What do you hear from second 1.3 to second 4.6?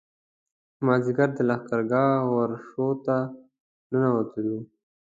د لښکرګاه ورشو ته ننوتلو.